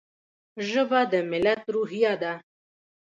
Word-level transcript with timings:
ژبه 0.69 1.01
د 1.11 1.13
ملت 1.31 1.61
روحیه 1.73 2.13
ده. 2.21 2.33